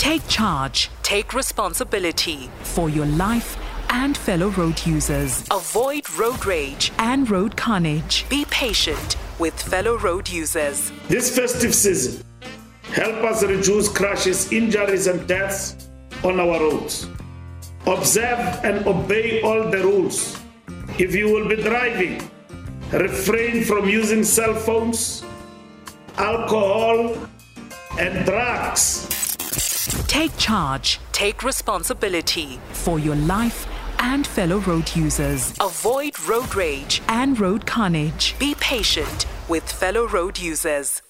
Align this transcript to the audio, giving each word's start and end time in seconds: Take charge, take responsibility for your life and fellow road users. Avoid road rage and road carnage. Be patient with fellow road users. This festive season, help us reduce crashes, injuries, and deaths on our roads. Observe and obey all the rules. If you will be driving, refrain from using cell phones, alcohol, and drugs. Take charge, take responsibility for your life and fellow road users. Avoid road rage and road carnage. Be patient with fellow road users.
Take 0.00 0.26
charge, 0.28 0.88
take 1.02 1.34
responsibility 1.34 2.48
for 2.62 2.88
your 2.88 3.04
life 3.04 3.58
and 3.90 4.16
fellow 4.16 4.48
road 4.48 4.80
users. 4.86 5.46
Avoid 5.50 6.08
road 6.18 6.46
rage 6.46 6.90
and 6.96 7.28
road 7.28 7.54
carnage. 7.54 8.24
Be 8.30 8.46
patient 8.46 9.18
with 9.38 9.52
fellow 9.60 9.98
road 9.98 10.26
users. 10.26 10.90
This 11.08 11.36
festive 11.36 11.74
season, 11.74 12.24
help 12.84 13.22
us 13.24 13.42
reduce 13.42 13.90
crashes, 13.90 14.50
injuries, 14.50 15.06
and 15.06 15.28
deaths 15.28 15.90
on 16.24 16.40
our 16.40 16.58
roads. 16.58 17.06
Observe 17.86 18.64
and 18.64 18.86
obey 18.86 19.42
all 19.42 19.70
the 19.70 19.82
rules. 19.82 20.34
If 20.98 21.14
you 21.14 21.26
will 21.26 21.46
be 21.46 21.56
driving, 21.56 22.22
refrain 22.90 23.64
from 23.64 23.86
using 23.86 24.24
cell 24.24 24.54
phones, 24.54 25.22
alcohol, 26.16 27.18
and 27.98 28.24
drugs. 28.24 29.09
Take 30.10 30.36
charge, 30.38 30.98
take 31.12 31.44
responsibility 31.44 32.58
for 32.72 32.98
your 32.98 33.14
life 33.14 33.64
and 34.00 34.26
fellow 34.26 34.58
road 34.58 34.90
users. 34.96 35.54
Avoid 35.60 36.18
road 36.28 36.52
rage 36.52 37.00
and 37.06 37.38
road 37.38 37.64
carnage. 37.64 38.34
Be 38.40 38.56
patient 38.56 39.26
with 39.48 39.62
fellow 39.70 40.08
road 40.08 40.36
users. 40.36 41.00